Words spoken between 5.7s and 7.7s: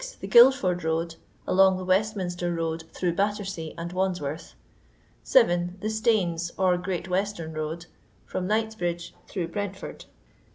The Staines, or Great Western